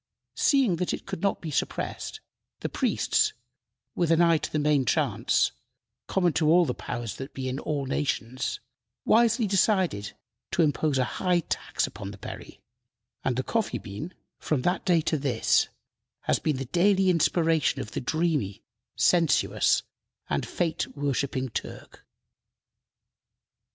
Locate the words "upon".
11.85-12.09